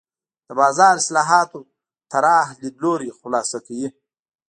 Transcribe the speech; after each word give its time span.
د 0.47 0.49
بازار 0.59 0.93
اصلاحاتو 1.01 1.59
طراح 2.11 2.47
لیدلوری 2.61 3.09
خلاصه 3.19 3.57
کوي. 3.65 3.87